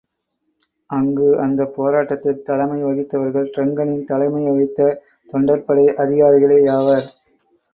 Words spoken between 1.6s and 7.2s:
போராட்டத்தில் தலைமை வகித்தவர்கள் டிரங்கனில் தலைமை வகித்த தொண்டர்படை அதிகாரிகளேயாவர்.